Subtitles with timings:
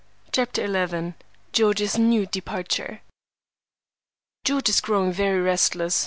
[0.31, 1.13] CHAPTER XI.
[1.51, 3.01] GEORGE'S NEW DEPARTURE.
[4.43, 5.99] "George is growing very restless.